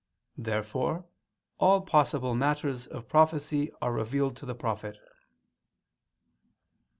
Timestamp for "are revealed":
3.83-4.35